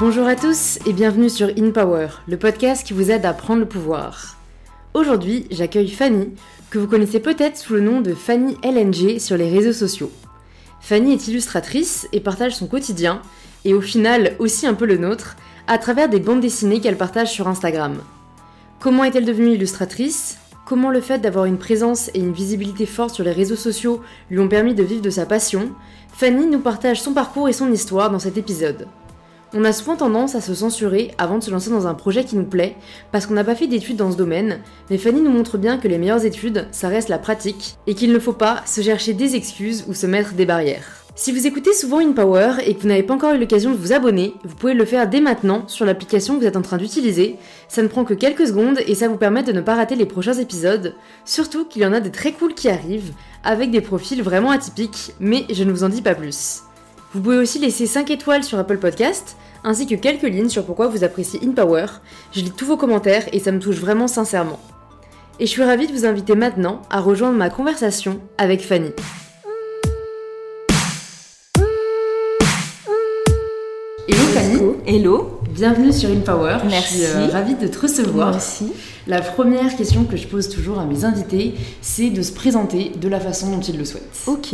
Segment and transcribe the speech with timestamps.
[0.00, 3.60] Bonjour à tous et bienvenue sur In Power, le podcast qui vous aide à prendre
[3.60, 4.36] le pouvoir.
[4.92, 6.30] Aujourd'hui, j'accueille Fanny,
[6.70, 10.10] que vous connaissez peut-être sous le nom de Fanny LNG sur les réseaux sociaux.
[10.80, 13.22] Fanny est illustratrice et partage son quotidien,
[13.64, 15.36] et au final aussi un peu le nôtre,
[15.68, 17.94] à travers des bandes dessinées qu'elle partage sur Instagram.
[18.80, 20.38] Comment est-elle devenue illustratrice?
[20.66, 24.40] Comment le fait d'avoir une présence et une visibilité forte sur les réseaux sociaux lui
[24.40, 25.70] ont permis de vivre de sa passion?
[26.12, 28.88] Fanny nous partage son parcours et son histoire dans cet épisode.
[29.56, 32.34] On a souvent tendance à se censurer avant de se lancer dans un projet qui
[32.34, 32.74] nous plaît,
[33.12, 34.58] parce qu'on n'a pas fait d'études dans ce domaine,
[34.90, 38.12] mais Fanny nous montre bien que les meilleures études, ça reste la pratique, et qu'il
[38.12, 41.04] ne faut pas se chercher des excuses ou se mettre des barrières.
[41.14, 43.92] Si vous écoutez souvent InPower et que vous n'avez pas encore eu l'occasion de vous
[43.92, 47.36] abonner, vous pouvez le faire dès maintenant sur l'application que vous êtes en train d'utiliser.
[47.68, 50.06] Ça ne prend que quelques secondes et ça vous permet de ne pas rater les
[50.06, 50.96] prochains épisodes.
[51.24, 53.12] Surtout qu'il y en a des très cool qui arrivent,
[53.44, 56.62] avec des profils vraiment atypiques, mais je ne vous en dis pas plus.
[57.14, 60.88] Vous pouvez aussi laisser 5 étoiles sur Apple Podcast, ainsi que quelques lignes sur pourquoi
[60.88, 61.86] vous appréciez InPower.
[62.32, 64.58] Je lis tous vos commentaires et ça me touche vraiment sincèrement.
[65.38, 68.90] Et je suis ravie de vous inviter maintenant à rejoindre ma conversation avec Fanny.
[74.08, 74.72] Hello Fanny.
[74.84, 75.43] Hello.
[75.54, 76.56] Bienvenue sur InPower.
[76.68, 76.98] Merci.
[76.98, 78.34] Je suis euh, ravie de te recevoir.
[78.34, 78.72] Aussi.
[79.06, 83.06] La première question que je pose toujours à mes invités, c'est de se présenter de
[83.06, 84.24] la façon dont ils le souhaitent.
[84.26, 84.52] Ok.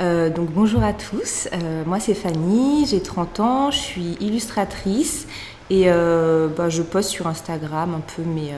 [0.00, 1.46] Euh, donc bonjour à tous.
[1.52, 5.26] Euh, moi c'est Fanny, j'ai 30 ans, je suis illustratrice
[5.68, 8.52] et bah, je poste sur Instagram un peu mes,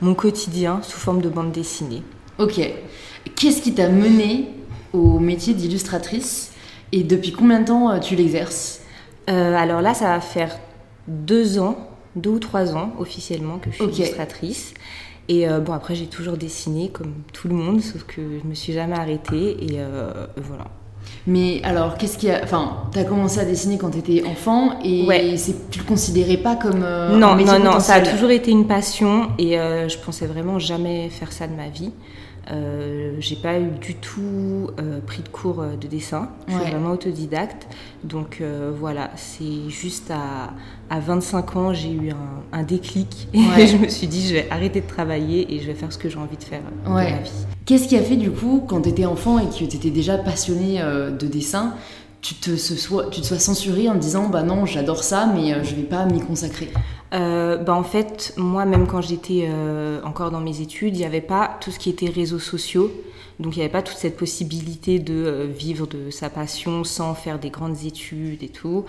[0.00, 2.04] mon quotidien sous forme de bande dessinée.
[2.38, 2.60] Ok.
[3.34, 4.50] Qu'est-ce qui t'a mené
[4.92, 6.52] au métier d'illustratrice
[6.92, 8.80] et depuis combien de temps tu l'exerces?
[9.28, 10.56] Euh, alors là ça va faire
[11.08, 11.76] deux ans,
[12.14, 14.74] deux ou trois ans officiellement que je suis illustratrice.
[15.28, 18.54] Et euh, bon après j'ai toujours dessiné comme tout le monde, sauf que je me
[18.54, 20.66] suis jamais arrêtée et euh, voilà.
[21.28, 22.40] Mais alors, qu'est-ce qui a.
[22.42, 25.36] Enfin, t'as commencé à dessiner quand t'étais enfant et Ouais.
[25.70, 26.82] tu le considérais pas comme.
[26.82, 30.58] euh, non, non, non, ça a toujours été une passion et euh, je pensais vraiment
[30.58, 31.92] jamais faire ça de ma vie.
[32.50, 36.28] Euh, j'ai pas eu du tout euh, pris de cours euh, de dessin.
[36.46, 36.60] Je Ouais.
[36.62, 37.66] suis vraiment autodidacte.
[38.04, 40.52] Donc euh, voilà, c'est juste à,
[40.94, 43.66] à 25 ans, j'ai eu un, un déclic et Ouais.
[43.72, 46.08] je me suis dit, je vais arrêter de travailler et je vais faire ce que
[46.08, 47.06] j'ai envie de faire Ouais.
[47.06, 47.30] de ma vie.
[47.64, 51.10] Qu'est-ce qui a fait du coup, quand t'étais enfant et que t'étais déjà passionné euh,
[51.10, 51.74] de dessin,
[52.22, 55.62] tu te, sois, tu te sois censuré en te disant bah non, j'adore ça, mais
[55.64, 56.70] je vais pas m'y consacrer?
[57.14, 61.04] Euh, bah en fait, moi, même quand j'étais euh, encore dans mes études, il n'y
[61.04, 62.90] avait pas tout ce qui était réseaux sociaux.
[63.38, 67.14] Donc, il n'y avait pas toute cette possibilité de euh, vivre de sa passion sans
[67.14, 68.86] faire des grandes études et tout.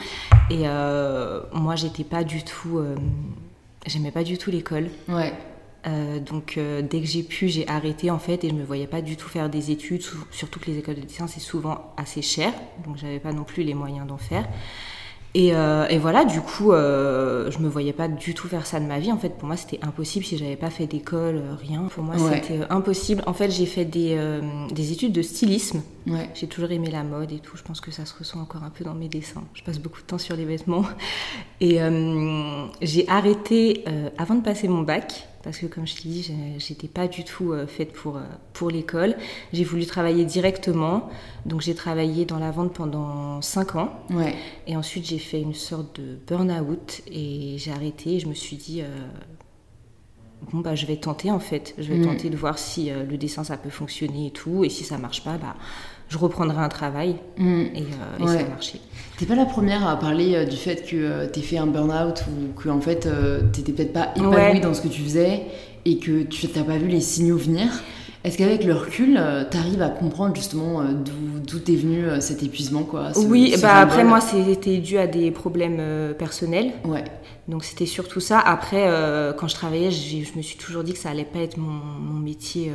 [0.49, 2.81] Et euh, moi, j'étais pas du tout.
[3.85, 4.89] J'aimais pas du tout l'école.
[5.09, 5.33] Ouais.
[6.19, 9.15] Donc, dès que j'ai pu, j'ai arrêté en fait et je me voyais pas du
[9.15, 10.03] tout faire des études.
[10.31, 12.51] Surtout que les écoles de dessin, c'est souvent assez cher.
[12.85, 14.45] Donc, j'avais pas non plus les moyens d'en faire.
[15.39, 18.79] Et, euh, et voilà, du coup, euh, je me voyais pas du tout faire ça
[18.79, 19.11] de ma vie.
[19.11, 21.83] En fait, pour moi, c'était impossible si j'avais pas fait d'école, euh, rien.
[21.93, 22.41] Pour moi, Ouais.
[22.41, 23.21] c'était euh, impossible.
[23.27, 24.17] En fait, j'ai fait des,
[24.71, 25.83] des études de stylisme.
[26.07, 26.27] Ouais.
[26.33, 27.55] J'ai toujours aimé la mode et tout.
[27.55, 29.43] Je pense que ça se ressent encore un peu dans mes dessins.
[29.53, 30.85] Je passe beaucoup de temps sur les vêtements.
[31.61, 31.77] Et
[32.81, 33.85] j'ai arrêté
[34.17, 35.27] avant de passer mon bac.
[35.47, 38.21] Parce que, comme je dit, j'ai- j'étais pas du tout euh, faite pour, euh,
[38.51, 39.15] pour l'école.
[39.53, 41.09] J'ai voulu travailler directement.
[41.45, 43.91] Donc, j'ai travaillé dans la vente pendant 5 ans.
[44.09, 44.35] Ouais.
[44.67, 48.15] Et ensuite, j'ai fait une sorte de burn-out et j'ai arrêté.
[48.15, 48.87] Et je me suis dit, euh,
[50.51, 51.73] bon, bah, je vais tenter en fait.
[51.77, 52.05] Je vais Mm.
[52.07, 54.65] tenter de voir si euh, le dessin ça peut fonctionner et tout.
[54.65, 55.55] Et si ça marche pas, bah,
[56.09, 57.15] je reprendrai un travail.
[57.37, 57.63] Et, euh,
[58.19, 58.27] et Ouais.
[58.39, 58.79] ça a marché.
[59.17, 62.23] T'es pas la première à parler euh, du fait que euh, t'aies fait un burn-out
[62.29, 64.59] ou que en fait euh, t'étais peut-être pas épanouie Ouais.
[64.59, 65.43] dans ce que tu faisais
[65.85, 67.67] et que tu t'as pas vu les signaux venir.
[68.23, 73.13] Est-ce qu'avec le recul, euh, t'arrives à comprendre justement d'où est venu cet épuisement quoi
[73.13, 75.81] ce- oui, ce bah, après, moi, c'était dû à des problèmes
[76.17, 76.71] personnels.
[76.83, 77.05] Ouais.
[77.47, 78.39] Donc, c'était surtout ça.
[78.39, 78.85] Après,
[79.37, 82.19] quand je travaillais, je me suis toujours dit que ça allait pas être mon, mon
[82.19, 82.73] métier.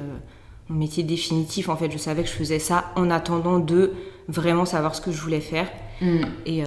[0.73, 3.93] Mon métier définitif, en fait, je savais que je faisais ça en attendant de
[4.29, 5.67] vraiment savoir ce que je voulais faire.
[6.01, 6.21] Hmm.
[6.47, 6.67] Et euh,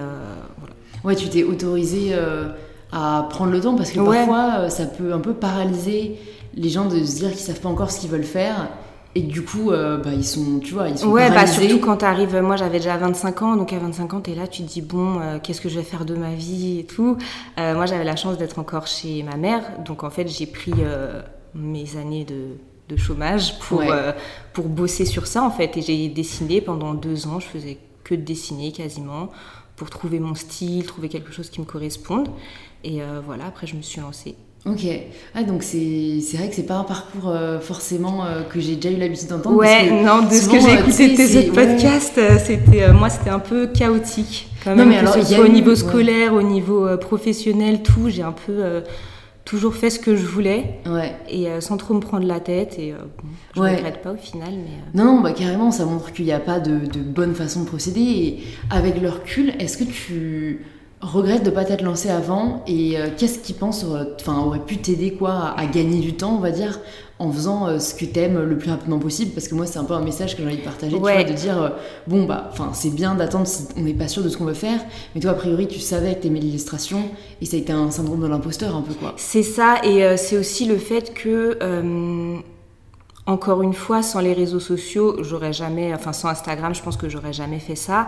[0.58, 0.74] voilà.
[1.04, 2.48] Ouais, tu t'es autorisé euh,
[2.92, 4.18] à prendre le temps parce que Ouais.
[4.18, 6.16] parfois euh, ça peut un peu paralyser
[6.54, 8.68] les gens de se dire qu'ils savent pas encore ce qu'ils veulent faire
[9.14, 11.68] et du coup euh, bah, ils sont tu vois ils sont Ouais, bah paralysés.
[11.68, 14.62] surtout quand t'arrives, moi j'avais déjà 25 ans, donc à 25 ans t'es là, tu
[14.62, 17.16] te dis bon, euh, qu'est-ce que je vais faire de ma vie et tout.
[17.58, 20.72] Euh, moi j'avais la chance d'être encore chez ma mère, donc en fait j'ai pris
[21.54, 22.56] mes années de,
[22.88, 23.88] de chômage pour, Ouais.
[23.90, 24.12] euh,
[24.52, 28.14] pour bosser sur ça en fait, et j'ai dessiné pendant deux ans, je faisais que
[28.14, 29.30] de dessiner quasiment,
[29.74, 32.28] pour trouver mon style, trouver quelque chose qui me corresponde,
[32.84, 34.36] et euh, voilà, après je me suis lancée.
[34.64, 34.84] Ok,
[35.34, 38.96] ah, donc c'est vrai que c'est pas un parcours euh, forcément euh, que j'ai déjà
[38.96, 39.56] eu l'habitude d'entendre.
[39.56, 43.38] Ouais, non, de ce que j'ai écouté de tes autres podcasts, c'était, moi c'était un
[43.38, 44.48] peu chaotique.
[44.64, 48.22] Quand même, non, mais alors, ce soit au niveau scolaire, au niveau professionnel, tout, j'ai
[48.22, 48.82] un peu
[49.46, 50.80] toujours fait ce que je voulais.
[50.86, 51.16] Ouais.
[51.30, 52.94] et sans trop me prendre la tête et
[53.54, 56.32] je ne regrette pas au final mais non non bah carrément ça montre qu'il n'y
[56.32, 58.00] a pas de, de, bonne façon de procéder.
[58.00, 60.66] Et avec le recul est-ce que tu
[61.00, 63.84] regrette de ne pas t'être lancé avant et euh, qu'est-ce qui pense
[64.18, 66.80] enfin aurait pu t'aider quoi à, gagner du temps on va dire
[67.18, 69.32] en faisant euh, ce que t'aimes le plus rapidement possible?
[69.32, 71.22] Parce que moi c'est un peu un message que j'ai envie de partager tu vois,
[71.22, 71.68] de dire euh,
[72.06, 74.54] bon bah enfin c'est bien d'attendre si on n'est pas sûr de ce qu'on veut
[74.54, 74.80] faire
[75.14, 77.02] mais toi a priori tu savais que t'aimais l'illustration
[77.42, 79.14] et ça a été un syndrome de l'imposteur un peu quoi.
[79.16, 81.58] C'est ça et c'est aussi le fait que
[83.26, 87.08] encore une fois, sans les réseaux sociaux, j'aurais jamais, enfin sans Instagram, je pense que
[87.08, 88.06] j'aurais jamais fait ça.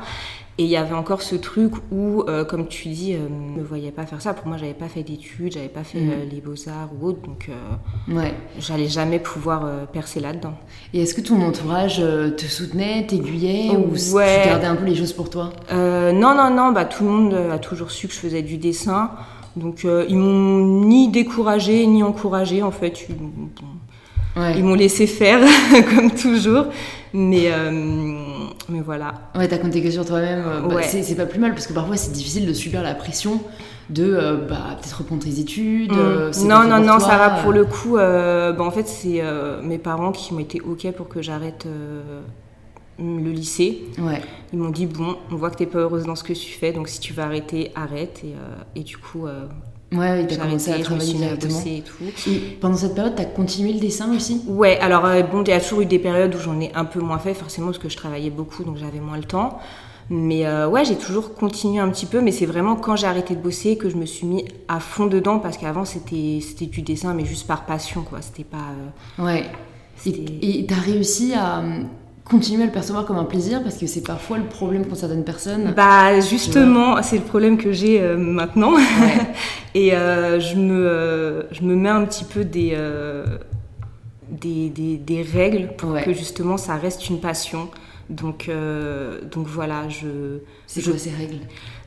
[0.61, 3.65] Et il y avait encore ce truc où, euh, comme tu dis, euh, ne me
[3.65, 4.35] voyais pas faire ça.
[4.35, 6.11] Pour moi, j'avais pas fait d'études, j'avais pas fait mm.
[6.11, 7.49] euh, les beaux-arts ou autre, donc
[8.09, 8.35] ouais.
[8.59, 10.55] j'allais jamais pouvoir percer là-dedans.
[10.93, 15.13] Et est-ce que ton entourage te soutenait, t'aiguillait ou tu gardais un peu les choses
[15.13, 15.51] pour toi?
[15.71, 19.13] Non, non, non, bah, tout le monde a toujours su que je faisais du dessin.
[19.55, 23.07] Donc ils m'ont ni découragé ni encouragé en fait.
[23.09, 23.17] Ils
[24.65, 25.41] m'ont laissé faire,
[25.95, 26.67] comme toujours.
[27.13, 27.71] Mais, euh,
[28.69, 29.15] mais voilà.
[29.35, 30.45] Ouais, t'as compté que sur toi-même.
[30.47, 33.41] Euh, bah, c'est pas plus mal, parce que parfois c'est difficile de subir la pression
[33.91, 35.93] de euh, bah, peut-être reprendre tes études.
[35.93, 36.47] Mm.
[36.47, 37.97] non, non, non, ça va pour le coup.
[37.97, 39.23] bah, en fait, c'est
[39.63, 41.67] mes parents qui m'ont été OK pour que j'arrête
[42.99, 43.85] le lycée.
[43.99, 44.21] Ouais.
[44.53, 46.73] Ils m'ont dit bon, on voit que t'es pas heureuse dans ce que tu fais,
[46.73, 48.23] donc si tu vas arrêter, arrête.
[48.25, 48.35] Et,
[48.81, 49.27] et du coup,
[49.93, 51.63] Ouais, tu as commencé à travailler directement.
[51.65, 52.31] Et, tout.
[52.31, 54.43] et pendant cette période, tu as continué le dessin aussi?
[54.47, 56.85] Ouais, alors euh, bon, il y a toujours eu des périodes où j'en ai un
[56.85, 59.59] peu moins fait, forcément parce que je travaillais beaucoup, donc j'avais moins le temps.
[60.11, 63.35] Mais euh, ouais, j'ai toujours continué un petit peu, mais c'est vraiment quand j'ai arrêté
[63.35, 67.15] de bosser que je me suis mis à fond dedans, parce qu'avant c'était du dessin,
[67.15, 68.21] mais juste par passion, quoi.
[68.21, 68.73] C'était pas.
[69.19, 69.47] Euh, ouais.
[70.07, 71.63] Et tu as réussi à,
[72.29, 75.25] continuer à le percevoir comme un plaisir parce que c'est parfois le problème pour certaines
[75.25, 75.73] personnes.
[75.75, 78.75] Bah justement, c'est le problème que j'ai euh, maintenant.
[79.75, 82.77] et euh, je, me, euh, je me mets un petit peu des,
[84.31, 87.71] des, des, règles pour que justement ça reste une passion.
[88.11, 88.51] Donc,
[89.31, 90.39] donc voilà, je...
[90.69, 91.39] C'est quoi ces règles?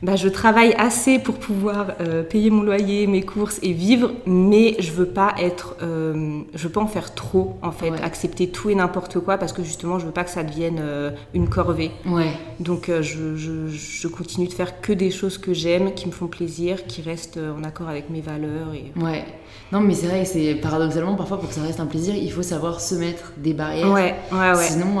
[0.02, 4.74] Bah, je travaille assez pour pouvoir euh, payer mon loyer, mes courses et vivre, mais
[4.80, 8.70] je veux pas être, euh, je veux pas en faire trop en fait, accepter tout
[8.70, 11.92] et n'importe quoi parce que justement je veux pas que ça devienne euh, une corvée.
[12.04, 12.32] Ouais.
[12.58, 16.26] Donc je, je, je, continue de faire que des choses que j'aime, qui me font
[16.26, 19.00] plaisir, qui restent en accord avec mes valeurs et.
[19.00, 19.24] Ouais.
[19.70, 22.42] Non mais c'est vrai, c'est paradoxalement parfois pour que ça reste un plaisir, il faut
[22.42, 23.92] savoir se mettre des barrières.
[23.92, 24.56] Ouais, ouais, ouais.
[24.56, 25.00] Sinon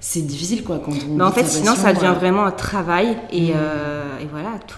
[0.00, 1.16] c'est difficile quoi quand on.
[1.16, 2.89] Mais en fait, sinon ça devient vraiment un travail
[3.32, 3.52] et.
[3.52, 3.56] Mm
[4.22, 4.76] et voilà, tout.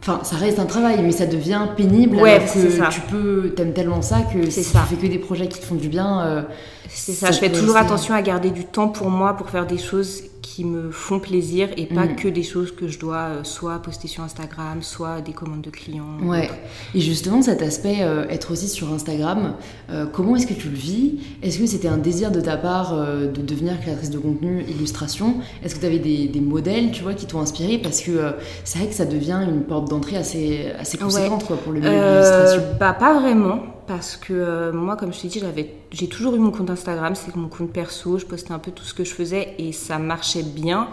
[0.00, 2.88] Enfin, ça reste un travail, mais ça devient pénible ouais, alors que ça.
[2.90, 4.84] tu peux, t'aimes tellement ça que si ça.
[4.88, 6.20] tu fais que des projets qui te font du bien.
[6.20, 6.42] Euh,
[6.88, 9.78] c'est ça, je fais toujours attention à garder du temps pour moi pour faire des
[9.78, 12.16] choses qui me font plaisir et pas mm.
[12.16, 15.70] que des choses que je dois euh, soit poster sur Instagram, soit des commandes de
[15.70, 16.18] clients.
[16.22, 16.48] Ouais.
[16.94, 19.54] Et justement, cet aspect, euh, être aussi sur Instagram,
[19.90, 21.18] euh, comment est-ce que tu le vis?
[21.42, 25.34] Est-ce que c'était un désir de ta part de devenir créatrice de contenu, illustration?
[25.64, 27.78] Est-ce que tu avais des, des, modèles, tu vois, qui t'ont inspiré?
[27.78, 28.34] Parce que
[28.64, 31.90] c'est vrai que ça devient une porte d'entrée assez, assez conséquente quoi, pour le milieu
[31.90, 32.62] de l'illustration.
[32.78, 35.42] Bah, pas vraiment parce que euh, moi, comme je t'ai dit,
[35.90, 38.84] j'ai toujours eu mon compte Instagram, c'est mon compte perso, je postais un peu tout
[38.84, 40.88] ce que je faisais et ça marchait bien.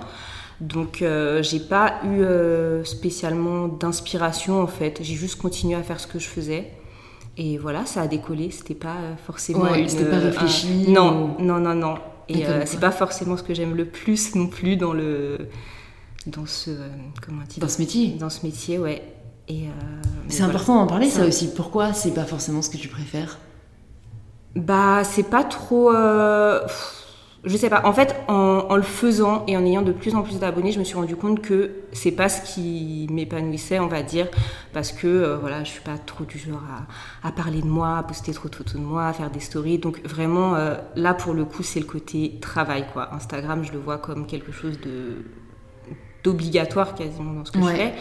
[0.62, 5.00] Donc, euh, j'ai pas eu euh, spécialement d'inspiration en fait.
[5.01, 6.72] J'ai juste continué à faire ce que je faisais.
[7.38, 8.51] Et voilà, ça a décollé.
[8.51, 9.63] C'était pas forcément.
[9.63, 10.86] Ouais, c'était pas réfléchi.
[10.89, 11.96] Non, non, non, non.
[12.29, 15.50] Et c'est pas forcément ce que j'aime le plus non plus dans le.
[16.27, 16.70] Dans ce.
[17.25, 19.01] comment dire Dans ce métier Dans ce métier, ouais.
[19.50, 19.53] Euh,
[20.29, 21.53] c'est important d'en parler, ça, aussi.
[21.53, 23.39] Pourquoi c'est pas forcément ce que tu préfères?
[24.55, 25.93] Bah, c'est pas trop.
[25.93, 26.62] Euh,
[27.43, 27.81] je sais pas.
[27.85, 30.85] En fait, en, le faisant et en ayant de plus en plus d'abonnés, je me
[30.85, 34.29] suis rendu compte que c'est pas ce qui m'épanouissait, on va dire,
[34.71, 36.62] parce que euh, voilà, je suis pas trop du genre
[37.21, 39.79] à, parler de moi, à poster trop de photos de moi, à faire des stories.
[39.79, 40.55] Donc vraiment,
[40.95, 43.13] là pour le coup, c'est le côté travail, quoi.
[43.13, 45.25] Instagram, je le vois comme quelque chose de
[46.23, 47.93] d'obligatoire quasiment dans ce que je fais.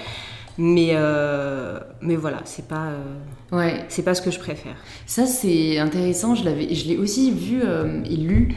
[0.64, 3.85] Mais, euh, mais voilà, c'est pas, euh, ouais.
[3.88, 4.76] c'est pas ce que je préfère.
[5.07, 6.37] Ça, c'est intéressant.
[6.37, 8.54] Je, l'avais, je l'ai aussi vu euh, et lu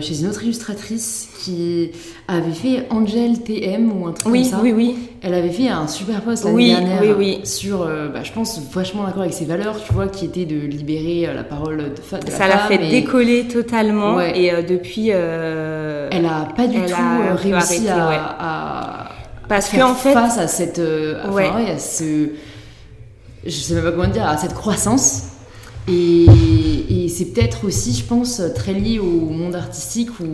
[0.00, 1.90] chez une autre illustratrice qui
[2.26, 4.60] avait fait Angel TM ou un truc oui, comme ça.
[4.62, 4.96] Oui, oui.
[5.22, 7.40] Elle avait fait un super post l'année oui, dernière oui, oui.
[7.46, 11.32] sur, bah, je pense, vachement d'accord avec ses valeurs, tu vois, qui était de libérer
[11.32, 14.20] la parole de, de la Ça l'a fait décoller totalement.
[14.20, 15.10] Et depuis.
[15.10, 19.07] elle a pas du tout réussi à
[19.48, 21.48] parce que en fait, face à cette, euh, ouais.
[21.48, 22.28] à ce
[23.44, 25.24] je sais même pas comment dire, à cette croissance.
[25.88, 26.26] Et,
[27.08, 30.26] c'est peut-être aussi, je pense, très lié au monde artistique où,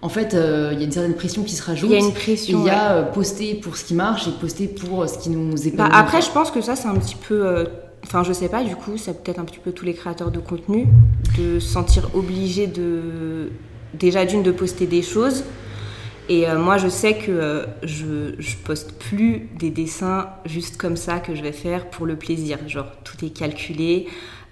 [0.00, 1.90] en fait, euh, il y a une certaine pression qui se rajoute.
[1.90, 2.60] Il y a une pression.
[2.60, 5.56] Il y a euh, poster pour ce qui marche et poster pour ce qui nous
[5.66, 5.90] épanouit.
[5.90, 7.66] Bah, après, je pense que ça, c'est un petit peu.
[8.04, 10.38] Enfin, je sais pas, du coup, c'est peut-être un petit peu tous les créateurs de
[10.38, 10.86] contenu
[11.36, 13.50] de se sentir obligés de.
[13.94, 15.42] Déjà, d'une, de poster des choses.
[16.32, 21.34] Et moi, je sais que je, je poste plus des dessins juste comme ça que
[21.34, 22.56] je vais faire pour le plaisir.
[22.68, 24.06] Genre, tout est calculé.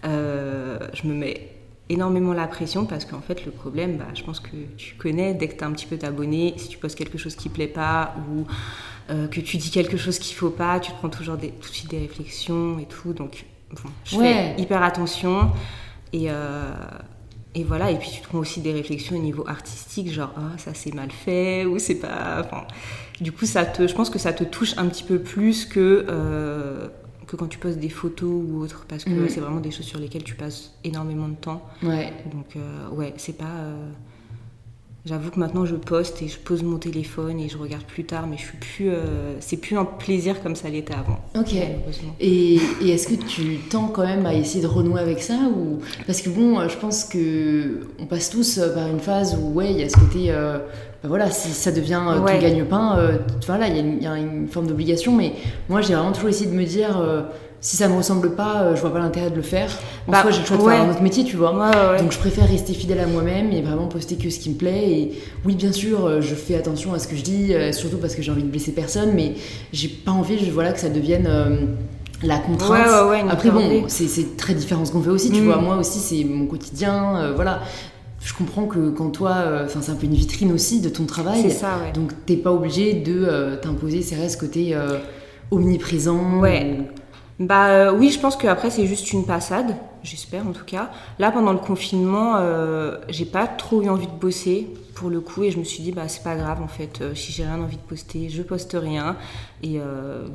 [0.05, 1.51] Euh, je me mets
[1.89, 5.49] énormément la pression parce qu'en fait le problème, bah, je pense que tu connais, dès
[5.49, 8.15] que tu as un petit peu t'abonné, si tu postes quelque chose qui plaît pas
[8.31, 8.47] ou
[9.11, 11.71] euh, que tu dis quelque chose qu'il faut pas, tu te prends toujours des, tout
[11.71, 13.13] de suite des réflexions et tout.
[13.13, 15.51] Donc bon, je fais hyper attention
[16.13, 16.73] et, euh,
[17.55, 17.91] et voilà.
[17.91, 20.95] Et puis tu te prends aussi des réflexions au niveau artistique, genre ah, ça c'est
[20.95, 22.43] mal fait ou c'est pas.
[22.45, 22.67] Enfin,
[23.21, 26.91] du coup, ça te, je pense que ça te touche un petit peu plus que
[27.29, 29.29] que quand tu poses des photos ou autre, parce que mm.
[29.29, 31.63] c'est vraiment des choses sur lesquelles tu passes énormément de temps.
[31.83, 32.13] Ouais.
[32.33, 33.45] Donc, euh, ouais, c'est pas.
[33.45, 33.91] Euh,
[35.09, 38.27] j'avoue que maintenant je poste et je pose mon téléphone et je regarde plus tard,
[38.27, 38.91] mais je suis plus.
[38.91, 41.19] Euh, c'est plus un plaisir comme ça l'était avant.
[41.37, 41.55] Ok.
[42.21, 45.81] Et, et est-ce que tu tends quand même à essayer de renouer avec ça ou
[46.07, 49.79] parce que bon, je pense que on passe tous par une phase où ouais, il
[49.79, 50.33] y a ce côté
[51.03, 54.67] bah voilà, si ça devient euh, tout gagne-pain, euh, voilà, il y, a une forme
[54.67, 55.15] d'obligation.
[55.15, 55.33] Mais
[55.69, 57.23] moi, j'ai vraiment toujours essayé de me dire, euh,
[57.61, 59.71] si ça me ressemble pas, je vois pas l'intérêt de le faire.
[60.07, 61.53] En bah, j'ai le choix de faire un autre métier, tu vois.
[61.99, 64.91] Donc, je préfère rester fidèle à moi-même et vraiment poster que ce qui me plaît.
[64.91, 65.13] Et
[65.45, 68.31] oui, bien sûr, je fais attention à ce que je dis, surtout parce que j'ai
[68.31, 69.35] envie de blesser personne, mais
[69.73, 71.29] j'ai pas envie, je, voilà, que ça devienne
[72.23, 72.87] la contrainte.
[73.29, 75.47] Après, bon, c'est très différent ce qu'on fait aussi, tu mm.
[75.47, 75.57] vois.
[75.57, 77.63] Moi aussi, c'est mon quotidien, voilà
[78.25, 81.43] je comprends que quand toi, euh, c'est un peu une vitrine aussi de ton travail.
[81.43, 81.93] C'est ça, ouais.
[81.93, 84.99] Donc t'es pas obligé de euh, t'imposer, c'est vrai, ce côté euh,
[85.51, 86.41] omniprésent.
[86.41, 86.79] Ouais.
[87.39, 90.91] Bah oui, je pense qu'après c'est juste une passade, j'espère en tout cas.
[91.19, 92.37] Là pendant le confinement,
[93.09, 95.93] j'ai pas trop eu envie de bosser pour le coup et je me suis dit
[95.93, 99.17] bah c'est pas grave en fait, si j'ai rien envie de poster, je poste rien
[99.63, 99.79] et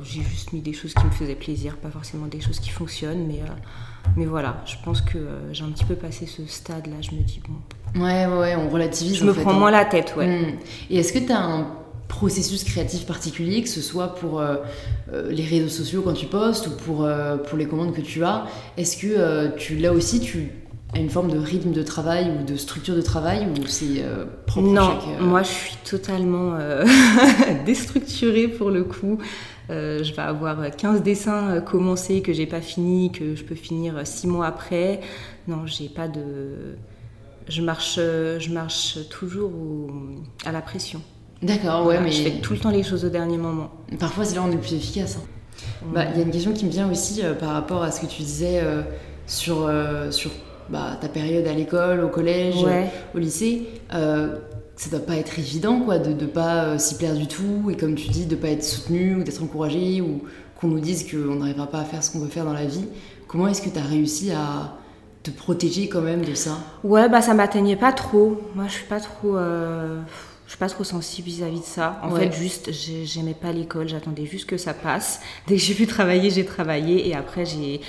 [0.02, 3.26] j'ai juste mis des choses qui me faisaient plaisir, pas forcément des choses qui fonctionnent,
[3.26, 3.42] mais
[4.16, 5.18] mais voilà, je pense que
[5.52, 7.54] j'ai un petit peu passé ce stade là, je me dis bon,
[7.96, 9.16] Ouais, ouais, on relativise.
[9.16, 9.58] Je me prends hein.
[9.58, 10.26] moins la tête, ouais.
[10.26, 10.56] Hmm.
[10.90, 11.66] Et est-ce que tu as un
[12.14, 14.56] processus créatif particulier, que ce soit pour euh,
[15.12, 18.22] euh, les réseaux sociaux quand tu postes ou pour, euh, pour les commandes que tu
[18.24, 20.52] as Est-ce que tu là aussi tu
[20.94, 24.04] as une forme de rythme de travail ou de structure de travail ou c'est
[24.46, 26.56] propre Non, à chaque, moi je suis totalement
[27.66, 29.18] déstructurée pour le coup.
[29.68, 34.28] je vais avoir 15 dessins commencés que j'ai pas fini, que je peux finir 6
[34.28, 35.00] mois après.
[35.48, 36.76] Non, j'ai pas de
[37.48, 39.52] je marche, je marche toujours
[40.44, 41.02] à la pression.
[41.42, 42.10] D'accord, ouais, mais.
[42.10, 43.70] Je fais tout le temps les choses au dernier moment.
[43.98, 45.18] Parfois, c'est là où on est le plus efficace.
[45.20, 45.26] Hein.
[45.92, 48.00] Bah, il y a une question qui me vient aussi euh, par rapport à ce
[48.00, 48.82] que tu disais euh,
[49.26, 50.30] sur, euh, sur
[50.68, 52.56] bah, ta période à l'école, au collège,
[53.14, 53.68] au lycée.
[53.90, 57.94] ça doit pas être évident quoi, de ne pas s'y plaire du tout et comme
[57.94, 60.22] tu dis, de pas être soutenu ou d'être encouragé ou
[60.58, 62.86] qu'on nous dise qu'on n'arrivera pas à faire ce qu'on veut faire dans la vie.
[63.28, 64.76] Comment est-ce que tu as réussi à,
[65.22, 66.58] te protéger quand même de ça?
[66.82, 68.42] Ouais, bah ça m'atteignait pas trop.
[68.54, 69.36] Moi, je suis pas trop,
[70.54, 72.00] suis pas trop sensible vis-à-vis de ça.
[72.02, 73.88] En fait, juste, j'aimais pas l'école.
[73.88, 75.20] J'attendais juste que ça passe.
[75.48, 77.80] Dès que j'ai pu travailler, j'ai travaillé, et après, j'ai,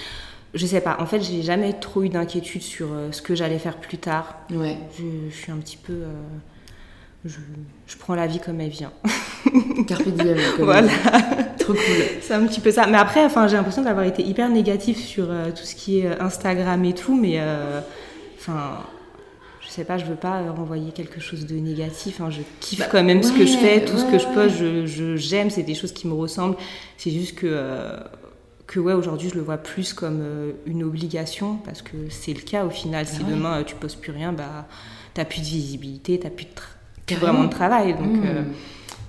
[0.56, 0.98] je sais pas.
[1.00, 4.36] En fait, j'ai jamais trop eu d'inquiétude sur euh, ce que j'allais faire plus tard.
[4.52, 4.78] Ouais.
[4.98, 5.94] Je, suis un petit peu.
[5.94, 6.08] Euh,
[7.24, 7.38] je,
[7.86, 8.94] je, prends la vie comme elle vient.
[9.88, 10.38] Carpe diem.
[10.58, 10.90] voilà.
[11.60, 11.82] Trop cool.
[12.22, 12.88] C'est un petit peu ça.
[12.88, 16.20] Mais après, enfin, j'ai l'impression d'avoir été hyper négatif sur euh, tout ce qui est
[16.20, 17.40] Instagram et tout, mais
[18.40, 18.80] enfin.
[19.76, 22.22] Je sais pas, je veux pas renvoyer quelque chose de négatif.
[22.22, 22.30] Hein.
[22.30, 24.56] Je kiffe bah, quand même ce que je fais, tout ce que je poste,
[24.88, 26.56] je, j'aime, c'est des choses qui me ressemblent.
[26.98, 27.90] C'est juste que,
[28.68, 30.24] que ouais, aujourd'hui, je le vois plus comme
[30.66, 33.06] une obligation, parce que c'est le cas au final.
[33.06, 34.66] Si demain tu poses plus rien, bah,
[35.14, 36.48] t'as plus de visibilité, t'as plus
[37.08, 37.96] de vraiment de travail.
[37.96, 38.46] Donc, mmh.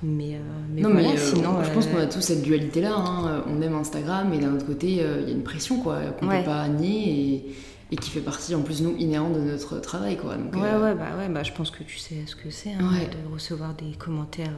[0.03, 0.39] Mais, euh,
[0.73, 2.95] mais, non, mais euh, sinon, je pense qu'on a tous cette dualité-là.
[2.95, 3.45] Hein.
[3.49, 6.27] On aime Instagram, mais d'un autre côté, euh, il y a une pression quoi, qu'on
[6.27, 7.47] ne peut pas nier
[7.91, 10.17] et, qui fait partie, en plus, nous, inhérente de notre travail.
[10.17, 10.37] Quoi.
[10.37, 12.81] Donc, ouais, ouais, bah, ouais, bah, je pense que tu sais ce que c'est hein,
[12.81, 14.55] de recevoir des commentaires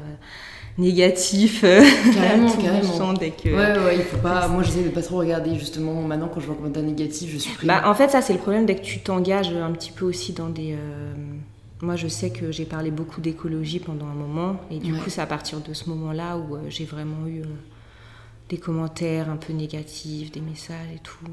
[0.79, 1.63] négatifs.
[2.15, 3.13] Carrément, carrément.
[3.15, 4.49] Dès que, ouais, ouais, il faut pas.
[4.49, 6.03] Moi, j'essaie de pas trop regarder, justement.
[6.03, 8.39] Maintenant, quand je vois un commentaire négatif, je suis Bah, en fait, ça, c'est le
[8.39, 10.77] problème dès que tu t'engages un petit peu aussi dans des
[11.83, 15.21] moi, je sais que j'ai parlé beaucoup d'écologie pendant un moment, et du coup, c'est
[15.21, 17.47] à partir de ce moment-là où euh, j'ai vraiment eu euh,
[18.49, 21.27] des commentaires un peu négatifs, des messages et tout.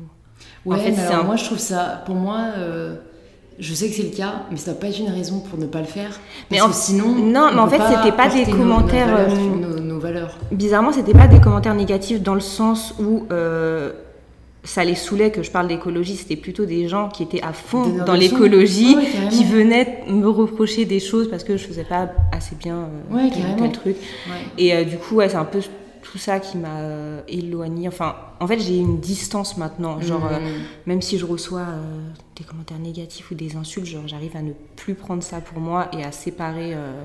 [0.65, 2.95] Ouais, en fait, mais moi, je trouve ça, pour moi, euh,
[3.59, 5.65] je sais que c'est le cas, mais ça n'a pas être une raison pour ne
[5.65, 6.19] pas le faire.
[6.51, 9.29] Mais sinon, non, mais en fait, c'était pas des commentaires.
[9.29, 13.25] Nos, nos, valeurs, Bizarrement, c'était pas des commentaires négatifs dans le sens où
[14.65, 18.03] ça les saoulait que je parle d'écologie, c'était plutôt des gens qui étaient à fond
[18.05, 22.55] dans l'écologie, Ouais, qui venaient me reprocher des choses parce que je faisais pas assez
[22.55, 23.95] bien euh, Ouais, tel tel truc.
[24.27, 24.33] Ouais.
[24.57, 25.59] Et euh, du coup, ouais, c'est un peu
[26.11, 27.87] tout ça qui m'a euh, éloignée.
[27.87, 29.99] Enfin, en fait, j'ai une distance maintenant.
[30.01, 30.61] Genre, euh, Mm.
[30.85, 31.99] même si je reçois euh,
[32.37, 35.87] des commentaires négatifs ou des insultes, genre, j'arrive à ne plus prendre ça pour moi
[35.93, 37.01] et à séparer euh,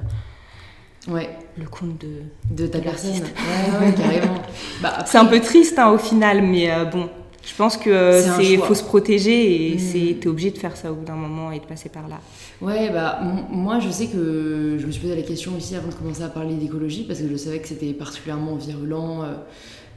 [1.08, 2.22] Ouais, le compte de.
[2.50, 3.12] de ta De personne.
[3.14, 4.34] Ouais, ouais, carrément.
[4.82, 7.08] Bah, après- C'est un peu triste hein, au final, mais bon.
[7.42, 9.78] Je pense que C'est faut se protéger et Mm.
[9.78, 12.20] c'est t'es obligé de faire ça au bout d'un moment et de passer par là.
[12.60, 13.18] Ouais, bah,
[13.50, 16.28] moi je sais que je me suis posé la question aussi avant de commencer à
[16.28, 19.22] parler d'écologie parce que je savais que c'était particulièrement virulent.
[19.22, 19.34] euh,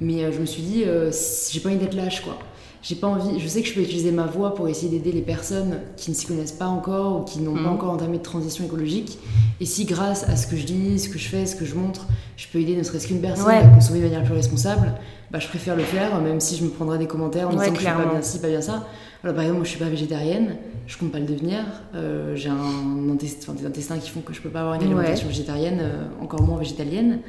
[0.02, 1.12] mais euh, je me suis dit, euh,
[1.52, 2.38] j'ai pas envie d'être lâche quoi.
[2.82, 5.22] J'ai pas envie, je sais que je peux utiliser ma voix pour essayer d'aider les
[5.22, 7.68] personnes qui ne s'y connaissent pas encore ou qui n'ont pas Mhm.
[7.68, 9.18] encore entamé de transition écologique.
[9.62, 11.76] Et si grâce à ce que je dis, ce que je fais, ce que je
[11.76, 12.06] montre,
[12.38, 13.58] je peux aider ne serait-ce qu'une personne Ouais.
[13.58, 14.94] à consommer de manière plus responsable,
[15.32, 17.74] bah, je préfère le faire, même si je me prendrais des commentaires en Ouais, disant
[17.74, 18.86] que je fais pas bien ci, pas bien ça.
[19.24, 21.60] Alors, par exemple, moi je suis pas végétarienne, je compte pas le devenir.
[21.96, 24.82] euh, j'ai un intest- enfin, des intestins qui font que je peux pas avoir une
[24.82, 24.88] Ouais.
[24.88, 27.20] alimentation végétarienne, euh, encore moins végétalienne.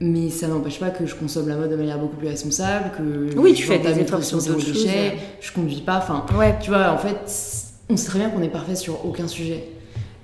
[0.00, 3.38] Mais ça n'empêche pas que je consomme la mode de manière beaucoup plus responsable, que
[3.38, 4.86] Oui, je tu fais des efforts sur d'autres choses,
[5.40, 5.98] je conduis pas.
[5.98, 6.24] Enfin,
[6.60, 7.16] tu vois, en fait,
[7.90, 9.68] on sait très bien qu'on est parfait sur aucun sujet.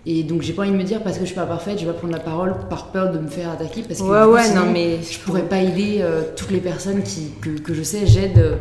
[0.04, 1.86] Et donc j'ai pas envie de me dire parce que je suis pas parfaite, je
[1.86, 4.32] vais pas prendre la parole par peur de me faire attaquer parce que Ouais, coup,
[4.32, 7.72] ouais, sinon, non, mais je pourrais pas aider euh, toutes les personnes qui, que, que
[7.72, 8.56] je sais j'aide euh,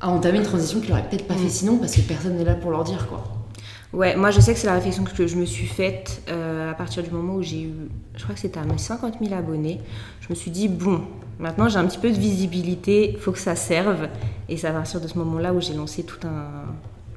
[0.00, 1.50] à entamer une transition qu'ils n'auraient peut-être pas fait Mm.
[1.50, 3.24] sinon parce que personne n'est là pour leur dire quoi.
[3.92, 6.74] Ouais, moi je sais que c'est la réflexion que je me suis faite euh, à
[6.74, 7.72] partir du moment où j'ai eu,
[8.14, 9.80] je crois que c'était à mes 50 000 abonnés.
[10.20, 11.02] Je me suis dit, bon,
[11.38, 14.08] maintenant j'ai un petit peu de visibilité, il faut que ça serve.
[14.48, 16.64] Et c'est à partir de ce moment-là où j'ai lancé tout un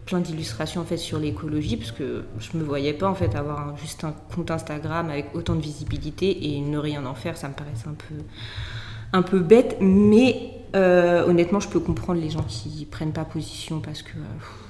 [0.10, 3.78] plein d'illustrations en fait sur l'écologie parce que je me voyais pas en fait avoir
[3.78, 7.54] juste un compte Instagram avec autant de visibilité et ne rien en faire ça me
[7.54, 8.16] paraissait un peu
[9.14, 9.78] un peu bête.
[9.82, 14.22] Mais euh, honnêtement je peux comprendre les gens qui prennent pas position parce que euh,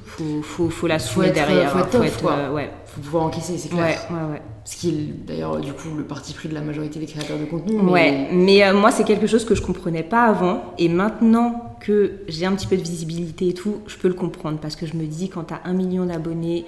[0.05, 3.69] faut, faut, faut l'assumer Faut être- derrière faut être euh, ouais Faut pouvoir encaisser, c'est
[3.69, 3.83] clair.
[4.09, 7.05] ouais ouais Ce qui est d'ailleurs du coup le parti pris de la majorité des
[7.05, 7.77] créateurs de contenu.
[7.81, 11.75] mais- Ouais, mais euh, moi c'est quelque chose que je comprenais pas avant et maintenant
[11.79, 14.85] que j'ai un petit peu de visibilité et tout, je peux le comprendre parce que
[14.85, 16.65] je me dis quand tu as un million d'abonnés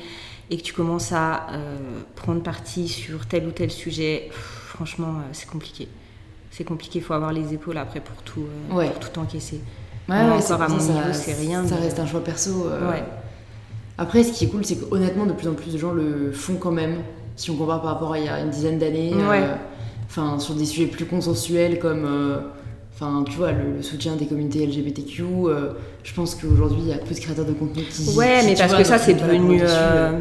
[0.49, 1.47] et que tu commences à
[2.15, 4.35] prendre parti sur tel ou tel sujet, pff,
[4.75, 5.87] franchement c'est compliqué.
[6.51, 8.89] C'est compliqué, il faut avoir les épaules après pour tout, euh, Ouais.
[8.89, 9.61] pour tout encaisser.
[10.09, 12.67] Ouais, encore à mon ça, niveau, c'est rien, Ça mais- reste un choix perso.
[12.67, 12.91] euh.
[12.91, 13.03] Ouais.
[13.97, 16.55] Après, ce qui est cool, c'est qu'honnêtement, de plus en plus de gens le font
[16.55, 16.95] quand même.
[17.37, 19.13] Si on compare par rapport à il y a une dizaine d'années.
[19.15, 19.55] Euh,
[20.09, 22.05] Enfin, sur des sujets plus consensuels comme.
[22.93, 25.23] Enfin, tu vois, le, le soutien des communautés LGBTQ.
[25.23, 25.69] euh,
[26.03, 28.09] je pense qu'aujourd'hui, il y a peu de créateurs de contenu qui.
[28.17, 30.19] Ouais, mais parce vois, que ça c'est devenu, euh.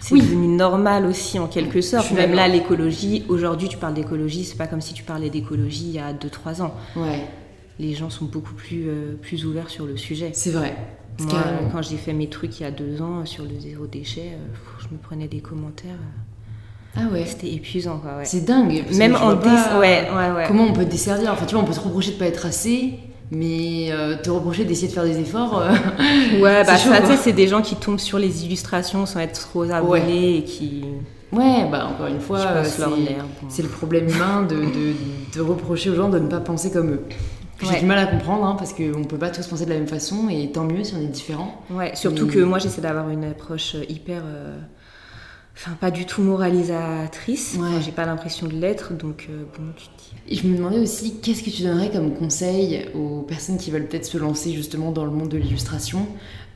[0.00, 0.20] C'est Oui.
[0.20, 2.10] devenu normal aussi en quelque sorte.
[2.12, 5.92] Même là l'écologie, aujourd'hui tu parles d'écologie, c'est pas comme si tu parlais d'écologie il
[5.94, 6.74] y a 2-3 ans.
[6.96, 7.26] Ouais,
[7.78, 10.30] les gens sont beaucoup plus, euh, plus ouverts sur le sujet.
[10.34, 10.76] c'est vrai.
[11.20, 11.68] Moi, carrément.
[11.72, 14.34] quand j'ai fait mes trucs il y a deux ans euh, sur le zéro déchet,
[14.34, 15.98] euh, je me prenais des commentaires.
[16.96, 17.24] Ah ouais.
[17.26, 18.18] C'était épuisant, quoi.
[18.18, 18.24] Ouais.
[18.24, 18.84] C'est dingue.
[18.96, 20.44] Même en pas ouais, ouais, ouais.
[20.48, 22.46] Comment on peut te desservir Enfin, tu vois, on peut te reprocher de pas être
[22.46, 22.94] assez,
[23.30, 25.60] mais euh, te reprocher d'essayer de faire des efforts.
[25.60, 25.70] euh,
[26.40, 27.16] Ouais, bah C'est chaud, ça, tu quoi.
[27.16, 30.84] sais, c'est des gens qui tombent sur les illustrations sans être trop abonnés et qui
[31.30, 32.64] Ouais, bah encore une fois, euh,
[33.50, 34.94] c'est le problème humain de, de,
[35.34, 37.02] de reprocher aux gens de ne pas penser comme eux.
[37.60, 39.88] J'ai du mal à comprendre, hein, parce qu'on peut pas tous penser de la même
[39.88, 41.60] façon, et tant mieux si on est différents.
[41.70, 44.22] Ouais, surtout Mais- que moi j'essaie d'avoir une approche hyper.
[44.24, 44.58] euh,
[45.60, 47.56] Enfin, pas du tout moralisatrice.
[47.58, 47.66] Ouais.
[47.66, 50.12] Enfin, J'ai pas l'impression de l'être, donc euh, bon, tu te dis.
[50.28, 53.88] Et je me demandais aussi, qu'est-ce que tu donnerais comme conseil aux personnes qui veulent
[53.88, 56.06] peut-être se lancer justement dans le monde de l'illustration?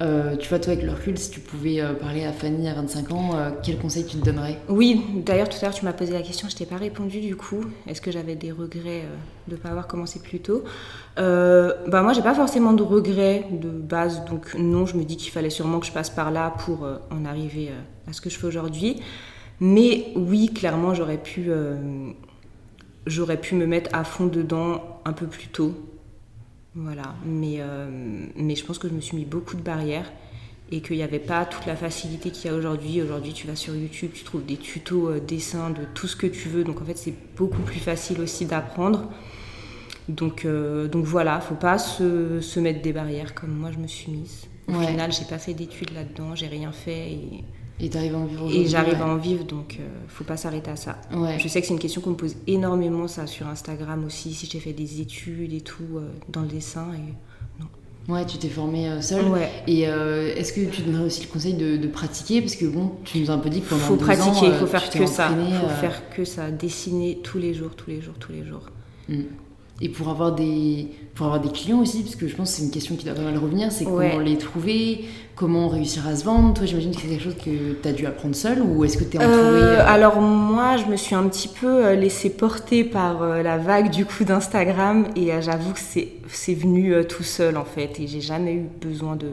[0.02, 2.74] Euh, Tu vois, toi, avec le recul, si tu pouvais euh, parler à Fanny à
[2.74, 3.30] 25 ans,
[3.64, 4.60] quel conseil tu te donnerais?
[4.68, 7.34] Oui, d'ailleurs tout à l'heure tu m'as posé la question, je t'ai pas répondu du
[7.34, 7.64] coup.
[7.88, 9.02] Est-ce que j'avais des regrets
[9.48, 10.62] de ne pas avoir commencé plus tôt?
[11.16, 15.32] Bah moi j'ai pas forcément de regrets de base, donc non, je me dis qu'il
[15.32, 17.70] fallait sûrement que je passe par là pour en arriver
[18.08, 18.96] à ce que je fais aujourd'hui.
[19.60, 22.10] Mais oui, clairement j'aurais pu, euh,
[23.06, 25.74] j'aurais pu me mettre à fond dedans un peu plus tôt.
[26.74, 30.10] Voilà, mais, euh, mais je pense que je me suis mis beaucoup de barrières
[30.70, 33.02] et qu'il n'y avait pas toute la facilité qu'il y a aujourd'hui.
[33.02, 36.26] Aujourd'hui, tu vas sur YouTube, tu trouves des tutos euh, dessins de tout ce que
[36.26, 36.64] tu veux.
[36.64, 39.10] Donc en fait, c'est beaucoup plus facile aussi d'apprendre.
[40.08, 43.86] Donc, euh, donc voilà, faut pas se, se mettre des barrières comme moi je me
[43.86, 44.46] suis mise.
[44.68, 44.86] Au Ouais.
[44.86, 47.44] final, j'ai pas fait d'études là-dedans, j'ai rien fait et,
[47.80, 49.00] Et t'arrives à en vivre et j'arrive ouais.
[49.00, 49.44] à en vivre.
[49.44, 51.00] Donc euh, faut pas s'arrêter à ça.
[51.12, 51.38] Ouais.
[51.38, 54.46] Je sais que c'est une question qu'on me pose énormément ça sur Instagram aussi, si
[54.46, 56.86] j'ai fait des études et tout euh, dans le dessin.
[56.94, 57.12] Et...
[58.10, 59.26] Ouais, tu t'es formée euh, seule.
[59.26, 59.48] Ouais.
[59.68, 62.40] Et euh, est-ce que tu donnerais aussi le conseil de, de pratiquer?
[62.40, 64.52] Parce que bon, tu nous as un peu dit que pendant faut deux pratiquer, ans,
[64.52, 65.30] il faut faire tu que ça.
[65.30, 68.66] entraînée, faut faire que ça, dessiner tous les jours, tous les jours, tous les jours.
[69.08, 69.22] mm.
[69.84, 72.62] Et pour avoir des, pour avoir des clients aussi, parce que je pense que c'est
[72.64, 74.10] une question qui doit pas mal revenir, c'est Ouais.
[74.12, 76.54] comment les trouver, comment réussir à se vendre.
[76.54, 79.02] Toi, j'imagine que c'est quelque chose que tu as dû apprendre seul ou est-ce que
[79.02, 82.30] tu es entouré Euh, euh, alors moi, je me suis un petit peu euh, laissée
[82.30, 87.56] porter par la vague du coup d'Instagram et j'avoue que c'est c'est venu tout seul
[87.56, 89.26] en fait et j'ai jamais eu besoin de,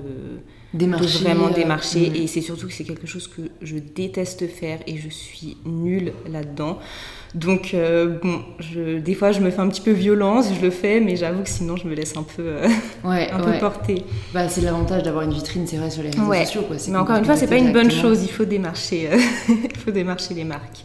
[0.73, 4.47] démarcher de vraiment euh, démarcher et c'est surtout que c'est quelque chose que je déteste
[4.47, 6.77] faire et je suis nulle là-dedans.
[7.36, 10.71] Donc euh, bon, je, des fois je me fais un petit peu violence, je le
[10.71, 12.67] fais, mais j'avoue que sinon je me laisse un peu euh,
[13.03, 13.53] Ouais, un ouais.
[13.53, 14.03] peu porter.
[14.34, 16.45] Bah, c'est l'avantage d'avoir une vitrine, c'est vrai, sur les réseaux Ouais.
[16.45, 16.63] sociaux.
[16.67, 16.77] Quoi.
[16.89, 18.23] Mais encore une fois, c'est pas une bonne chose.
[18.23, 19.10] Il faut démarcher,
[19.49, 20.82] il faut démarcher les marques.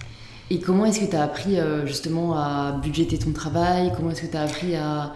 [0.51, 3.92] Et comment est-ce que tu as appris justement à budgéter ton travail?
[3.97, 5.14] Comment est-ce que tu as appris à.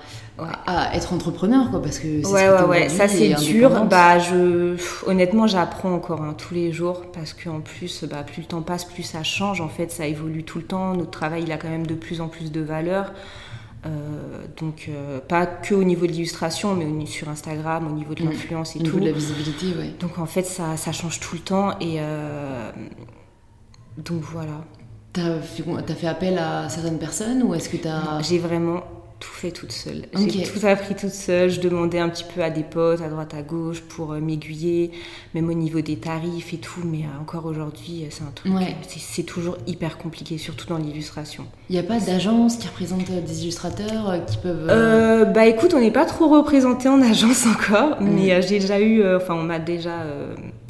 [0.67, 3.85] À être entrepreneur quoi Parce que c'est Ouais, ouais, ouais, ça c'est et dur.
[3.87, 8.47] Bah, je, honnêtement, j'apprends encore hein, tous les jours parce qu'en plus, bah, plus le
[8.47, 9.61] temps passe, plus ça change.
[9.61, 10.95] En fait, ça évolue tout le temps.
[10.95, 13.13] Notre travail, il a quand même de plus en plus de valeur.
[13.87, 13.91] Euh,
[14.61, 18.23] donc, euh, pas que au niveau de l'illustration, mais au sur Instagram, au niveau de
[18.25, 18.31] Mm.
[18.31, 19.01] l'influence et Au niveau tout.
[19.05, 19.93] de la visibilité, ouais.
[20.01, 21.71] Donc, en fait, ça, ça change tout le temps.
[21.81, 22.71] Et euh,
[23.97, 24.65] donc, voilà.
[25.13, 28.21] T'as fait, t'as fait appel à certaines personnes ou est-ce que t'as...
[28.21, 28.83] J'ai vraiment
[29.21, 30.03] tout fait toute seule.
[30.15, 31.51] J'ai tout appris toute seule.
[31.51, 34.93] Je demandais un petit peu à des potes, à droite, à gauche, pour euh, m'aiguiller,
[35.35, 36.81] même au niveau des tarifs et tout.
[36.85, 38.55] Mais euh, encore aujourd'hui, euh, c'est un truc.
[38.55, 38.77] Ouais.
[38.87, 41.45] c'est- toujours hyper compliqué, surtout dans l'illustration.
[41.69, 44.69] Il n'y a pas d'agence qui représente des illustrateurs qui peuvent...
[44.71, 49.03] euh, bah écoute, on n'est pas trop représenté en agence encore, mais j'ai déjà eu,
[49.17, 50.05] enfin on m'a déjà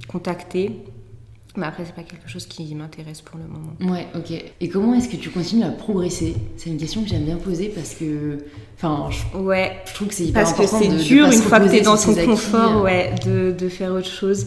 [0.08, 0.72] contacté.
[1.56, 3.92] Mais après, c'est pas quelque chose qui m'intéresse pour le moment.
[3.92, 4.30] Ouais, ok.
[4.60, 6.34] Et comment est-ce que tu continues à progresser?
[6.56, 8.38] C'est une question que j'aime bien poser parce que...
[8.76, 11.26] Enfin, je, Ouais, je trouve que c'est hyper Parce que important c'est de- de dur
[11.26, 12.82] une fois que t'es dans son confort, euh.
[12.82, 14.44] ouais, de, de faire autre chose.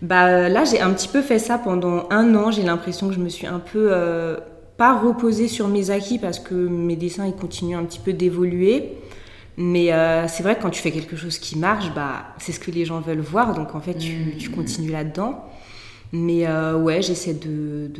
[0.00, 2.50] Bah euh, là, j'ai un petit peu fait ça pendant un an.
[2.50, 4.36] J'ai l'impression que je me suis un peu euh,
[4.78, 8.92] pas reposée sur mes acquis parce que mes dessins ils continuent un petit peu d'évoluer.
[9.56, 12.58] Mais euh, c'est vrai que quand tu fais quelque chose qui marche, bah c'est ce
[12.60, 13.54] que les gens veulent voir.
[13.54, 14.36] Donc en fait, tu, Mm.
[14.38, 15.44] tu continues là-dedans.
[16.12, 17.90] Mais euh, ouais, j'essaie de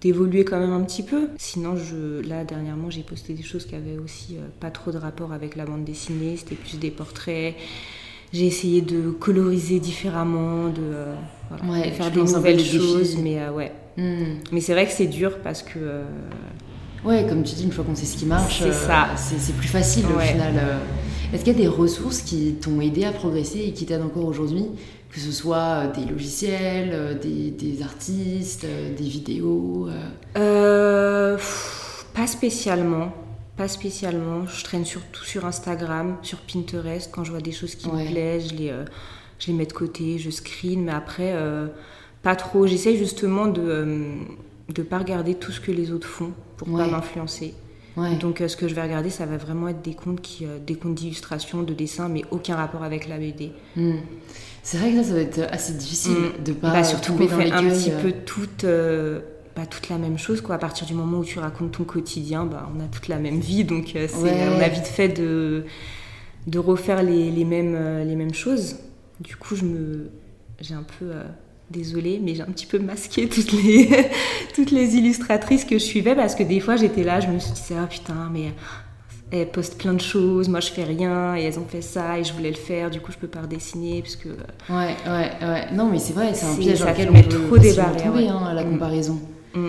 [0.00, 1.28] d'évoluer quand même un petit peu.
[1.38, 4.98] Sinon, je, là dernièrement, j'ai posté des choses qui avaient aussi euh, pas trop de
[4.98, 6.36] rapport avec la bande dessinée.
[6.36, 7.54] C'était plus des portraits.
[8.32, 11.14] J'ai essayé de coloriser différemment, de, euh,
[11.50, 13.16] voilà, Ouais, de faire des nouvelles choses.
[13.18, 13.72] Mais ouais.
[13.96, 14.38] Hmm.
[14.50, 15.78] Mais c'est vrai que c'est dur parce que
[17.04, 19.08] Ouais, comme tu dis, une fois qu'on sait ce qui marche, C'est ça.
[19.16, 20.54] c'est plus facile au final.
[21.32, 24.26] Est-ce qu'il y a des ressources qui t'ont aidé à progresser et qui t'aident encore
[24.26, 24.66] aujourd'hui?
[25.12, 29.88] Que ce soit euh, des logiciels, euh, des, des artistes, euh, des vidéos
[30.34, 31.36] euh.
[31.36, 33.12] Pff, pas spécialement.
[33.56, 34.46] Pas spécialement.
[34.46, 37.10] Je traîne surtout sur Instagram, sur Pinterest.
[37.12, 38.04] Quand je vois des choses qui Ouais.
[38.04, 38.84] me plaisent, je les, euh,
[39.38, 40.84] je les mets de côté, je screen.
[40.84, 41.66] Mais après, euh,
[42.22, 42.66] pas trop.
[42.66, 43.84] J'essaye justement de
[44.76, 46.90] ne pas regarder tout ce que les autres font pour pas Ouais.
[46.90, 47.52] m'influencer.
[47.96, 48.16] Ouais.
[48.16, 50.58] Donc euh, ce que je vais regarder, ça va vraiment être des comptes qui, euh,
[50.64, 53.52] des comptes d'illustration, de dessin, mais aucun rapport avec la BD.
[53.76, 53.96] Hmm.
[54.62, 56.44] C'est vrai que ça, ça va être assez difficile Mm.
[56.44, 58.00] de pas Bah, surtout qu'on fait un petit euh.
[58.00, 59.20] peu toute, euh,
[59.56, 60.40] bah, toute la même chose.
[60.40, 60.54] Quoi.
[60.54, 63.40] À partir du moment où tu racontes ton quotidien, bah, on a toute la même
[63.40, 63.64] vie.
[63.64, 64.48] Donc euh, c'est- Ouais.
[64.56, 65.64] on a vite fait de,
[66.46, 67.76] de refaire les, les mêmes,
[68.06, 68.76] les mêmes choses.
[69.20, 70.10] Du coup, je me,
[70.60, 71.06] j'ai un peu...
[71.06, 71.24] euh,
[71.72, 73.88] Désolée, mais j'ai un petit peu masqué toutes les,
[74.54, 77.52] toutes les illustratrices que je suivais parce que des fois j'étais là, je me suis
[77.52, 78.52] dit, ah putain, mais
[79.30, 82.24] elles postent plein de choses, moi je fais rien et elles ont fait ça et
[82.24, 84.28] je voulais le faire, du coup je peux pas redessiner parce que
[84.68, 85.66] Ouais, ouais, ouais.
[85.72, 88.24] Non, mais c'est vrai, c'est un piège dans lequel on met peut trop barrières, tomber
[88.24, 88.28] ouais.
[88.28, 88.70] hein, à la Mm.
[88.72, 89.18] comparaison.
[89.54, 89.68] Mm.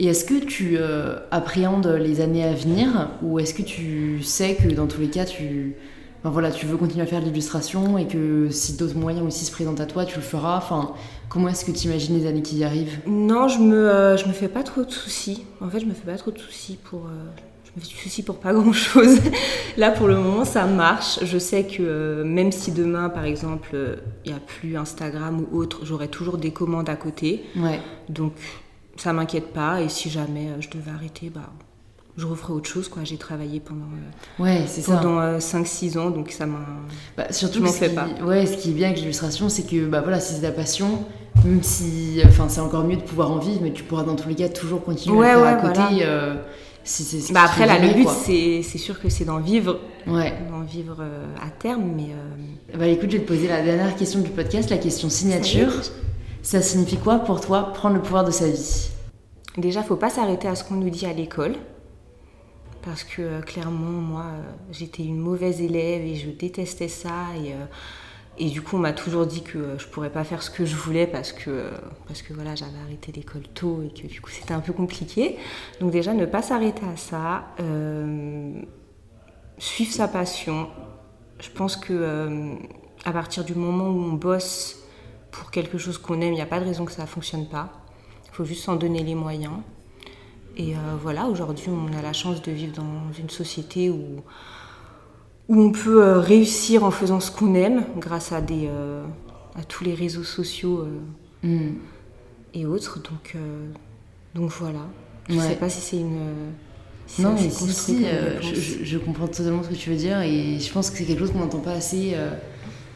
[0.00, 4.56] Et est-ce que tu euh, appréhendes les années à venir ou est-ce que tu sais
[4.56, 5.74] que dans tous les cas, tu,
[6.24, 9.44] enfin, voilà, tu veux continuer à faire de l'illustration et que si d'autres moyens aussi
[9.44, 10.94] se présentent à toi, tu le feras enfin,
[11.28, 13.00] Comment est-ce que tu imagines les années qui y arrivent?
[13.06, 15.44] Non, je me, euh, je me fais pas trop de soucis.
[15.60, 17.06] En fait, je me fais pas trop de soucis pour.
[17.06, 17.24] euh,
[17.64, 19.18] je me fais du souci pour pas grand chose.
[19.76, 21.18] Là, pour le moment, ça marche.
[21.24, 23.76] Je sais que euh, même si demain, par exemple,
[24.24, 27.42] il n'y a plus Instagram ou autre, j'aurai toujours des commandes à côté.
[27.56, 27.80] Ouais.
[28.08, 28.34] Donc,
[28.96, 29.80] ça m'inquiète pas.
[29.82, 31.50] Et si jamais je devais arrêter, bah,
[32.16, 32.88] je referai autre chose.
[32.88, 33.02] Quoi.
[33.04, 33.80] J'ai travaillé pendant,
[34.40, 36.58] euh, Ouais, pendant euh, 5-6 ans, donc ça m'a.
[37.16, 38.06] Bah, surtout Je m'en fais qui- pas.
[38.24, 41.04] Ouais, ce qui est bien avec l'illustration, c'est que bah voilà, si c'est ta passion,
[41.44, 44.28] même si, enfin, c'est encore mieux de pouvoir en vivre, mais tu pourras dans tous
[44.28, 45.74] les cas toujours continuer Ouais, à ouais, à côté.
[45.80, 46.06] voilà.
[46.06, 46.34] euh,
[46.84, 49.80] si c'est ce Bah, après, là, le but, c'est c'est sûr que c'est d'en vivre,
[50.06, 50.34] Ouais.
[50.50, 52.08] d'en vivre euh, à terme, mais.
[52.78, 55.70] Bah écoute, je vais te poser la dernière question du podcast, la question signature.
[56.42, 58.90] Ça signifie quoi pour toi prendre le pouvoir de sa vie?
[59.56, 61.54] Déjà, faut pas s'arrêter à ce qu'on nous dit à l'école.
[62.84, 67.28] Parce que euh, clairement, moi, euh, j'étais une mauvaise élève et je détestais ça.
[67.42, 70.66] Et, euh, du coup, on m'a toujours dit que je pourrais pas faire ce que
[70.66, 71.70] je voulais parce que,
[72.06, 75.38] parce que voilà, j'avais arrêté l'école tôt et que du coup, c'était un peu compliqué.
[75.80, 77.46] Donc, déjà, ne pas s'arrêter à ça.
[79.56, 80.68] Suivre sa passion.
[81.40, 82.58] Je pense que
[83.04, 84.80] à partir du moment où on bosse
[85.30, 87.48] pour quelque chose qu'on aime, il n'y a pas de raison que ça ne fonctionne
[87.48, 87.70] pas.
[88.26, 89.60] Il faut juste s'en donner les moyens.
[90.56, 94.22] Et voilà, aujourd'hui, on a la chance de vivre dans une société où,
[95.48, 98.68] où on peut réussir en faisant ce qu'on aime grâce à, des,
[99.56, 100.86] à tous les réseaux sociaux.
[101.42, 101.72] Mm
[102.54, 102.98] et autres.
[102.98, 103.66] Donc, euh,
[104.34, 104.86] donc voilà.
[105.28, 106.52] Je ne sais pas si c'est une.
[107.18, 110.72] non, mais si, si euh, je, comprends totalement ce que tu veux dire et je
[110.72, 112.30] pense que c'est quelque chose qu'on n'entend pas assez, euh,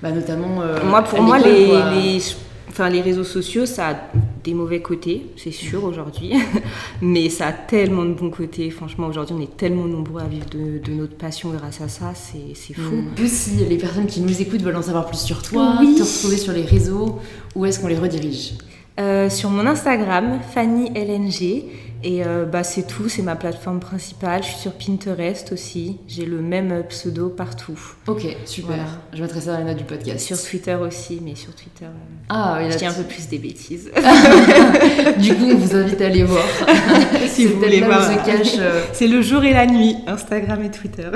[0.03, 0.61] bah, notamment.
[0.85, 2.21] moi, pour moi, les, les,
[2.69, 3.97] enfin, les réseaux sociaux, ça a
[4.45, 6.33] des mauvais côtés, c'est sûr aujourd'hui,
[7.03, 8.71] mais ça a tellement de bons côtés.
[8.71, 12.13] Franchement, aujourd'hui, on est tellement nombreux à vivre de, de notre passion grâce à ça,
[12.15, 12.97] c'est fou.
[12.97, 13.27] Mm.
[13.27, 16.53] si les personnes qui nous écoutent veulent en savoir plus sur toi, te retrouver sur
[16.53, 17.19] les réseaux,
[17.55, 18.55] où est-ce qu'on les redirige?
[18.99, 21.65] Euh, sur mon Instagram, Fanny LNG.
[22.05, 24.43] Et euh, bah, c'est tout, c'est ma plateforme principale.
[24.43, 25.99] Je suis sur Pinterest aussi.
[26.07, 27.79] J'ai le même pseudo partout.
[28.07, 28.87] Ok, super.
[29.13, 30.25] Je mettrai ça dans les notes du podcast.
[30.25, 33.91] Sur Twitter aussi, mais sur Twitter, euh, ah, je dis un peu plus des bêtises.
[35.19, 36.45] du coup, on vous invite à aller voir.
[37.29, 38.09] si vous voulez voir.
[38.93, 41.09] C'est le jour et la nuit, Instagram et Twitter.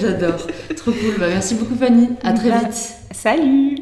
[0.00, 0.46] J'adore.
[0.76, 1.14] Trop cool.
[1.18, 2.08] Bah, merci beaucoup, Fanny.
[2.22, 2.94] À très bah, vite.
[3.12, 3.76] Salut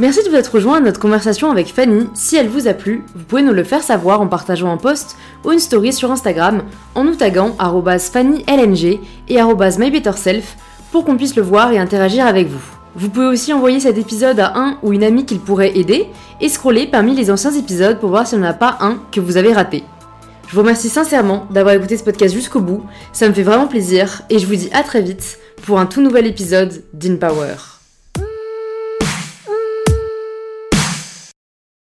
[0.00, 2.08] Merci de vous être rejoint à notre conversation avec Fanny.
[2.14, 5.16] Si elle vous a plu, vous pouvez nous le faire savoir en partageant un post
[5.44, 6.62] ou une story sur Instagram
[6.94, 10.56] en nous taguant FannyLNG et MyBetterSelf
[10.92, 12.62] pour qu'on puisse le voir et interagir avec vous.
[12.94, 16.06] Vous pouvez aussi envoyer cet épisode à un ou une amie qu'il pourrait aider
[16.40, 19.20] et scroller parmi les anciens épisodes pour voir s'il n'y en a pas un que
[19.20, 19.82] vous avez raté.
[20.46, 24.22] Je vous remercie sincèrement d'avoir écouté ce podcast jusqu'au bout, ça me fait vraiment plaisir
[24.30, 27.77] et je vous dis à très vite pour un tout nouvel épisode d'InPower.